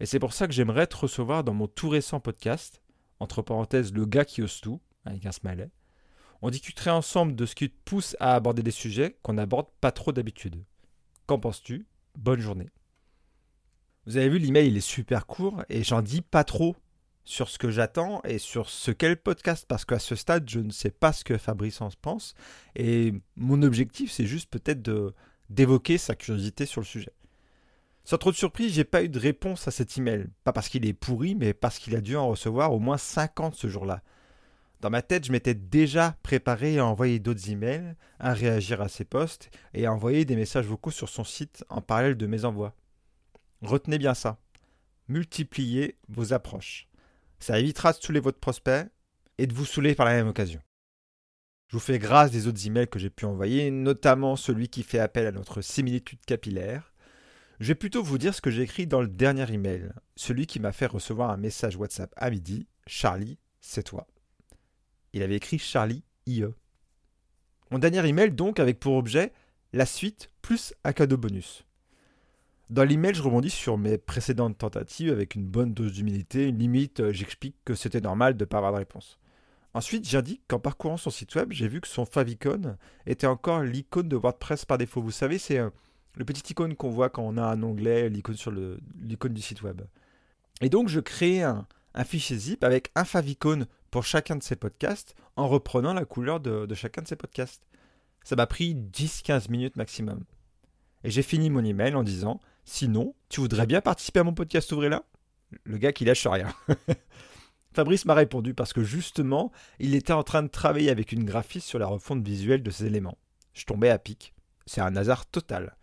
Et 0.00 0.06
c'est 0.06 0.18
pour 0.18 0.32
ça 0.32 0.46
que 0.46 0.52
j'aimerais 0.52 0.86
te 0.86 0.96
recevoir 0.96 1.44
dans 1.44 1.54
mon 1.54 1.66
tout 1.66 1.88
récent 1.88 2.20
podcast, 2.20 2.80
entre 3.20 3.42
parenthèses 3.42 3.92
le 3.92 4.06
gars 4.06 4.24
qui 4.24 4.42
ose 4.42 4.60
tout, 4.60 4.80
avec 5.04 5.26
un 5.26 5.32
smiley. 5.32 5.70
On 6.42 6.50
discuterait 6.50 6.90
ensemble 6.90 7.36
de 7.36 7.46
ce 7.46 7.54
qui 7.54 7.70
te 7.70 7.76
pousse 7.84 8.16
à 8.18 8.34
aborder 8.34 8.62
des 8.62 8.72
sujets 8.72 9.16
qu'on 9.22 9.34
n'aborde 9.34 9.68
pas 9.80 9.92
trop 9.92 10.12
d'habitude. 10.12 10.64
Qu'en 11.26 11.38
penses-tu? 11.38 11.86
Bonne 12.16 12.40
journée. 12.40 12.68
Vous 14.06 14.16
avez 14.16 14.28
vu, 14.28 14.38
l'email 14.38 14.68
il 14.68 14.76
est 14.76 14.80
super 14.80 15.26
court 15.26 15.62
et 15.68 15.84
j'en 15.84 16.02
dis 16.02 16.20
pas 16.20 16.42
trop 16.42 16.74
sur 17.24 17.48
ce 17.48 17.58
que 17.58 17.70
j'attends 17.70 18.20
et 18.24 18.38
sur 18.38 18.68
ce 18.68 18.90
qu'est 18.90 19.08
le 19.08 19.16
podcast 19.16 19.64
parce 19.68 19.84
qu'à 19.84 19.98
ce 19.98 20.14
stade, 20.14 20.48
je 20.48 20.60
ne 20.60 20.70
sais 20.70 20.90
pas 20.90 21.12
ce 21.12 21.24
que 21.24 21.38
Fabrice 21.38 21.80
en 21.80 21.88
pense 22.00 22.34
et 22.74 23.14
mon 23.36 23.62
objectif 23.62 24.10
c'est 24.10 24.26
juste 24.26 24.50
peut-être 24.50 25.14
d'évoquer 25.50 25.98
sa 25.98 26.14
curiosité 26.14 26.66
sur 26.66 26.80
le 26.80 26.86
sujet. 26.86 27.12
Sans 28.04 28.18
trop 28.18 28.32
de 28.32 28.36
surprise, 28.36 28.74
j'ai 28.74 28.84
pas 28.84 29.04
eu 29.04 29.08
de 29.08 29.18
réponse 29.18 29.68
à 29.68 29.70
cet 29.70 29.96
email, 29.96 30.26
pas 30.42 30.52
parce 30.52 30.68
qu'il 30.68 30.86
est 30.86 30.92
pourri, 30.92 31.36
mais 31.36 31.54
parce 31.54 31.78
qu'il 31.78 31.94
a 31.94 32.00
dû 32.00 32.16
en 32.16 32.28
recevoir 32.28 32.72
au 32.72 32.80
moins 32.80 32.98
50 32.98 33.54
ce 33.54 33.68
jour-là. 33.68 34.02
Dans 34.80 34.90
ma 34.90 35.02
tête, 35.02 35.24
je 35.24 35.30
m'étais 35.30 35.54
déjà 35.54 36.16
préparé 36.24 36.78
à 36.78 36.86
envoyer 36.86 37.20
d'autres 37.20 37.48
emails, 37.48 37.94
à 38.18 38.32
réagir 38.32 38.80
à 38.80 38.88
ses 38.88 39.04
posts 39.04 39.50
et 39.74 39.86
à 39.86 39.92
envoyer 39.92 40.24
des 40.24 40.34
messages 40.34 40.66
vocaux 40.66 40.90
sur 40.90 41.08
son 41.08 41.22
site 41.22 41.64
en 41.68 41.80
parallèle 41.80 42.16
de 42.16 42.26
mes 42.26 42.44
envois. 42.44 42.74
Retenez 43.62 43.98
bien 43.98 44.14
ça. 44.14 44.38
Multipliez 45.06 45.96
vos 46.08 46.32
approches. 46.32 46.88
Ça 47.42 47.58
évitera 47.58 47.92
de 47.92 47.98
saouler 47.98 48.20
votre 48.20 48.38
prospect 48.38 48.86
et 49.36 49.48
de 49.48 49.52
vous 49.52 49.64
saouler 49.64 49.96
par 49.96 50.06
la 50.06 50.12
même 50.12 50.28
occasion. 50.28 50.60
Je 51.66 51.74
vous 51.74 51.80
fais 51.80 51.98
grâce 51.98 52.30
des 52.30 52.46
autres 52.46 52.64
emails 52.68 52.86
que 52.86 53.00
j'ai 53.00 53.10
pu 53.10 53.24
envoyer, 53.24 53.72
notamment 53.72 54.36
celui 54.36 54.68
qui 54.68 54.84
fait 54.84 55.00
appel 55.00 55.26
à 55.26 55.32
notre 55.32 55.60
similitude 55.60 56.24
capillaire. 56.24 56.92
Je 57.58 57.66
vais 57.66 57.74
plutôt 57.74 58.00
vous 58.00 58.16
dire 58.16 58.32
ce 58.32 58.40
que 58.40 58.52
j'ai 58.52 58.62
écrit 58.62 58.86
dans 58.86 59.00
le 59.00 59.08
dernier 59.08 59.52
email, 59.52 59.90
celui 60.14 60.46
qui 60.46 60.60
m'a 60.60 60.70
fait 60.70 60.86
recevoir 60.86 61.30
un 61.30 61.36
message 61.36 61.74
WhatsApp 61.74 62.14
à 62.16 62.30
midi. 62.30 62.68
Charlie, 62.86 63.38
c'est 63.60 63.82
toi. 63.82 64.06
Il 65.12 65.24
avait 65.24 65.34
écrit 65.34 65.58
Charlie 65.58 66.04
IE. 66.26 66.44
Mon 67.72 67.80
dernier 67.80 68.06
email 68.06 68.30
donc 68.30 68.60
avec 68.60 68.78
pour 68.78 68.94
objet 68.94 69.32
la 69.72 69.86
suite 69.86 70.30
plus 70.42 70.74
un 70.84 70.92
cadeau 70.92 71.16
bonus. 71.16 71.64
Dans 72.72 72.84
l'email, 72.84 73.12
je 73.12 73.20
rebondis 73.20 73.50
sur 73.50 73.76
mes 73.76 73.98
précédentes 73.98 74.56
tentatives 74.56 75.12
avec 75.12 75.34
une 75.34 75.44
bonne 75.44 75.74
dose 75.74 75.92
d'humilité. 75.92 76.50
Limite, 76.50 77.00
euh, 77.00 77.12
j'explique 77.12 77.54
que 77.66 77.74
c'était 77.74 78.00
normal 78.00 78.34
de 78.34 78.44
ne 78.44 78.46
pas 78.46 78.56
avoir 78.56 78.72
de 78.72 78.78
réponse. 78.78 79.18
Ensuite, 79.74 80.08
j'indique 80.08 80.40
qu'en 80.48 80.58
parcourant 80.58 80.96
son 80.96 81.10
site 81.10 81.34
web, 81.34 81.52
j'ai 81.52 81.68
vu 81.68 81.82
que 81.82 81.86
son 81.86 82.06
favicon 82.06 82.78
était 83.04 83.26
encore 83.26 83.60
l'icône 83.60 84.08
de 84.08 84.16
WordPress 84.16 84.64
par 84.64 84.78
défaut. 84.78 85.02
Vous 85.02 85.10
savez, 85.10 85.36
c'est 85.36 85.58
euh, 85.58 85.68
le 86.16 86.24
petit 86.24 86.50
icône 86.50 86.74
qu'on 86.74 86.88
voit 86.88 87.10
quand 87.10 87.22
on 87.22 87.36
a 87.36 87.42
un 87.42 87.62
onglet, 87.62 88.08
l'icône 88.08 88.36
sur 88.36 88.50
l'icône 88.50 89.34
du 89.34 89.42
site 89.42 89.60
web. 89.60 89.82
Et 90.62 90.70
donc, 90.70 90.88
je 90.88 91.00
crée 91.00 91.42
un, 91.42 91.66
fichier 92.06 92.38
zip 92.38 92.64
avec 92.64 92.90
un 92.94 93.04
favicon 93.04 93.66
pour 93.90 94.04
chacun 94.04 94.36
de 94.36 94.42
ces 94.42 94.56
podcasts 94.56 95.14
en 95.36 95.46
reprenant 95.46 95.92
la 95.92 96.06
couleur 96.06 96.40
de, 96.40 96.64
de 96.64 96.74
chacun 96.74 97.02
de 97.02 97.08
ces 97.08 97.16
podcasts. 97.16 97.66
Ça 98.24 98.34
m'a 98.34 98.46
pris 98.46 98.74
10-15 98.74 99.50
minutes 99.50 99.76
maximum. 99.76 100.24
Et 101.04 101.10
j'ai 101.10 101.22
fini 101.22 101.50
mon 101.50 101.62
email 101.62 101.94
en 101.94 102.02
disant 102.02 102.40
Sinon, 102.64 103.14
tu 103.28 103.40
voudrais 103.40 103.66
bien 103.66 103.80
participer 103.80 104.20
à 104.20 104.24
mon 104.24 104.34
podcast 104.34 104.70
Ouvrez 104.72 104.88
là 104.88 105.04
Le 105.64 105.78
gars 105.78 105.92
qui 105.92 106.04
lâche 106.04 106.26
rien. 106.26 106.52
Fabrice 107.74 108.04
m'a 108.04 108.14
répondu 108.14 108.54
parce 108.54 108.72
que 108.72 108.84
justement, 108.84 109.50
il 109.78 109.94
était 109.94 110.12
en 110.12 110.22
train 110.22 110.42
de 110.42 110.48
travailler 110.48 110.90
avec 110.90 111.12
une 111.12 111.24
graphiste 111.24 111.66
sur 111.66 111.78
la 111.78 111.86
refonte 111.86 112.22
visuelle 112.22 112.62
de 112.62 112.70
ces 112.70 112.86
éléments. 112.86 113.18
Je 113.54 113.64
tombais 113.64 113.88
à 113.88 113.98
pic. 113.98 114.34
C'est 114.66 114.80
un 114.80 114.94
hasard 114.96 115.26
total. 115.26 115.76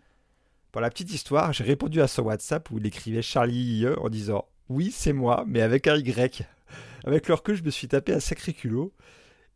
Pour 0.72 0.82
la 0.82 0.90
petite 0.90 1.12
histoire, 1.12 1.52
j'ai 1.52 1.64
répondu 1.64 2.00
à 2.02 2.08
son 2.08 2.24
WhatsApp 2.24 2.70
où 2.70 2.78
il 2.78 2.86
écrivait 2.86 3.24
Charlie 3.24 3.80
IE 3.80 3.88
en 3.88 4.10
disant 4.10 4.46
Oui, 4.70 4.92
c'est 4.92 5.14
moi, 5.14 5.44
mais 5.48 5.62
avec 5.62 5.88
un 5.88 5.96
Y. 5.96 6.44
Avec 7.06 7.30
leur 7.30 7.44
que 7.44 7.56
je 7.56 7.64
me 7.64 7.70
suis 7.70 7.88
tapé 7.88 8.14
un 8.14 8.20
sacré 8.20 8.52
culot, 8.52 8.94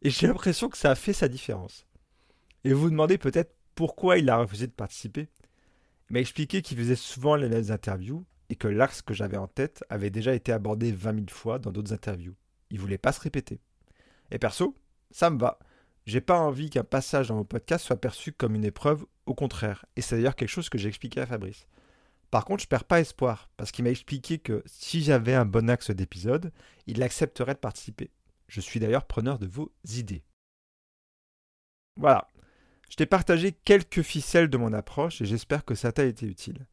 et 0.02 0.10
j'ai 0.10 0.28
l'impression 0.28 0.70
que 0.70 0.78
ça 0.78 0.92
a 0.92 0.96
fait 0.96 1.12
sa 1.12 1.28
différence. 1.28 1.86
Et 2.64 2.72
vous 2.72 2.84
vous 2.84 2.90
demandez 2.90 3.18
peut-être 3.18 3.54
pourquoi 3.76 4.18
il 4.18 4.30
a 4.30 4.38
refusé 4.38 4.66
de 4.66 4.72
participer. 4.72 5.28
Il 6.10 6.14
m'a 6.14 6.20
expliqué 6.20 6.62
qu'il 6.62 6.78
faisait 6.78 6.96
souvent 6.96 7.36
les 7.36 7.72
interviews 7.72 8.26
et 8.50 8.56
que 8.56 8.68
l'axe 8.68 9.02
que 9.02 9.14
j'avais 9.14 9.38
en 9.38 9.48
tête 9.48 9.84
avait 9.90 10.10
déjà 10.10 10.34
été 10.34 10.52
abordé 10.52 10.92
20 10.92 11.14
000 11.16 11.26
fois 11.30 11.60
dans 11.60 11.72
d'autres 11.72 11.94
interviews. 11.94 12.36
Il 12.70 12.80
voulait 12.80 12.98
pas 12.98 13.12
se 13.12 13.22
répéter. 13.22 13.60
Et 14.32 14.40
perso, 14.40 14.76
ça 15.12 15.30
me 15.30 15.40
va. 15.40 15.60
J'ai 16.06 16.22
pas 16.22 16.38
envie 16.38 16.70
qu'un 16.70 16.84
passage 16.84 17.30
dans 17.30 17.36
mon 17.36 17.46
podcast 17.46 17.86
soit 17.86 18.02
perçu 18.02 18.34
comme 18.34 18.56
une 18.56 18.66
épreuve, 18.66 19.06
au 19.26 19.34
contraire. 19.34 19.86
Et 19.96 20.02
c'est 20.02 20.18
d'ailleurs 20.18 20.36
quelque 20.36 20.50
chose 20.50 20.70
que 20.70 20.78
j'ai 20.78 20.90
expliqué 20.90 21.22
à 21.22 21.26
Fabrice. 21.26 21.68
Par 22.30 22.46
contre, 22.46 22.64
je 22.64 22.68
perds 22.68 22.86
pas 22.86 23.00
espoir, 23.00 23.50
parce 23.58 23.72
qu'il 23.72 23.84
m'a 23.84 23.92
expliqué 23.92 24.40
que 24.40 24.64
si 24.66 25.04
j'avais 25.04 25.36
un 25.36 25.46
bon 25.46 25.70
axe 25.70 25.92
d'épisode, 25.92 26.52
il 26.88 27.04
accepterait 27.04 27.54
de 27.54 27.60
participer. 27.60 28.10
Je 28.48 28.60
suis 28.60 28.80
d'ailleurs 28.80 29.06
preneur 29.06 29.40
de 29.40 29.48
vos 29.48 29.72
idées. 29.96 30.24
Voilà. 31.96 32.28
Je 32.94 32.98
t'ai 32.98 33.08
partagé 33.08 33.54
quelques 33.54 34.04
ficelles 34.04 34.52
de 34.52 34.58
mon 34.58 34.72
approche 34.72 35.20
et 35.20 35.26
j'espère 35.26 35.66
que 35.66 35.74
ça 35.74 35.92
t'a 35.92 36.06
été 36.06 36.28
utile. 36.28 36.68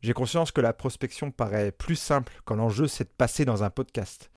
J'ai 0.00 0.14
conscience 0.14 0.50
que 0.50 0.62
la 0.62 0.72
prospection 0.72 1.30
paraît 1.30 1.72
plus 1.72 1.94
simple 1.94 2.40
quand 2.46 2.56
l'enjeu 2.56 2.88
c'est 2.88 3.04
de 3.04 3.14
passer 3.14 3.44
dans 3.44 3.62
un 3.64 3.68
podcast. 3.68 4.30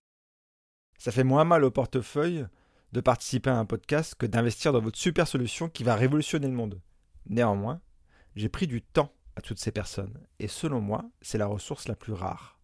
Ça 1.00 1.13
fait 1.13 1.23
moins 1.23 1.45
mal 1.45 1.63
au 1.63 1.71
portefeuille 1.71 2.45
de 2.91 3.00
participer 3.00 3.50
à 3.50 3.55
un 3.55 3.63
podcast 3.63 4.15
que 4.15 4.25
d'investir 4.25 4.73
dans 4.73 4.81
votre 4.81 4.97
super 4.97 5.25
solution 5.25 5.69
qui 5.69 5.85
va 5.85 5.95
révolutionner 5.95 6.47
le 6.47 6.53
monde. 6.53 6.81
Néanmoins, 7.27 7.79
j'ai 8.35 8.50
pris 8.50 8.67
du 8.67 8.81
temps 8.81 9.13
à 9.38 9.41
toutes 9.41 9.59
ces 9.59 9.71
personnes. 9.71 10.19
Et 10.39 10.50
selon 10.50 10.81
moi, 10.81 11.09
c'est 11.21 11.38
la 11.38 11.47
ressource 11.47 11.88
la 11.88 11.95
plus 11.95 12.11
rare. 12.11 12.59